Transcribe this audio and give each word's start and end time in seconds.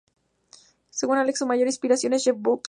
Según 0.89 1.19
Alex, 1.19 1.37
su 1.37 1.45
mayor 1.45 1.67
inspiración 1.67 2.13
es 2.13 2.23
Jeff 2.23 2.35
Buckley. 2.35 2.59